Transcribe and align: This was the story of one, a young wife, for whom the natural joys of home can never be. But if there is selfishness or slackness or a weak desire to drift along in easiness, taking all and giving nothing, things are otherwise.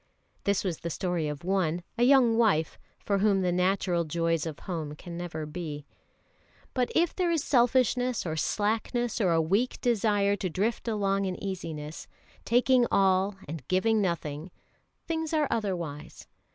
This 0.45 0.63
was 0.63 0.79
the 0.79 0.89
story 0.89 1.27
of 1.27 1.43
one, 1.43 1.83
a 1.95 2.01
young 2.01 2.35
wife, 2.35 2.79
for 3.05 3.19
whom 3.19 3.41
the 3.43 3.51
natural 3.51 4.03
joys 4.03 4.47
of 4.47 4.57
home 4.61 4.95
can 4.95 5.15
never 5.15 5.45
be. 5.45 5.85
But 6.73 6.91
if 6.95 7.15
there 7.15 7.29
is 7.29 7.43
selfishness 7.43 8.25
or 8.25 8.35
slackness 8.35 9.21
or 9.21 9.29
a 9.31 9.39
weak 9.39 9.79
desire 9.79 10.35
to 10.37 10.49
drift 10.49 10.87
along 10.87 11.25
in 11.25 11.35
easiness, 11.35 12.07
taking 12.45 12.87
all 12.89 13.35
and 13.47 13.61
giving 13.67 14.01
nothing, 14.01 14.49
things 15.05 15.35
are 15.35 15.47
otherwise. 15.51 16.25